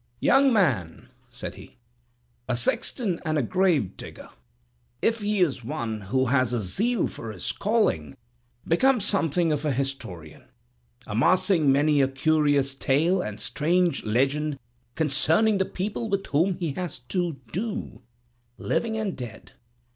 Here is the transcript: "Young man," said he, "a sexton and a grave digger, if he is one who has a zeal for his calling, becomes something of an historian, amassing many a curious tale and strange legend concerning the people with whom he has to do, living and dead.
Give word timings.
"Young 0.19 0.51
man," 0.51 1.09
said 1.29 1.53
he, 1.53 1.77
"a 2.49 2.57
sexton 2.57 3.19
and 3.23 3.37
a 3.37 3.43
grave 3.43 3.95
digger, 3.97 4.29
if 4.99 5.19
he 5.19 5.41
is 5.41 5.63
one 5.63 6.01
who 6.01 6.25
has 6.25 6.53
a 6.53 6.59
zeal 6.59 7.05
for 7.05 7.31
his 7.31 7.51
calling, 7.51 8.17
becomes 8.67 9.05
something 9.05 9.51
of 9.51 9.63
an 9.63 9.73
historian, 9.75 10.45
amassing 11.05 11.71
many 11.71 12.01
a 12.01 12.07
curious 12.07 12.73
tale 12.73 13.21
and 13.21 13.39
strange 13.39 14.03
legend 14.03 14.57
concerning 14.95 15.59
the 15.59 15.65
people 15.65 16.09
with 16.09 16.25
whom 16.25 16.55
he 16.57 16.71
has 16.71 16.97
to 16.97 17.39
do, 17.51 18.01
living 18.57 18.97
and 18.97 19.15
dead. 19.15 19.51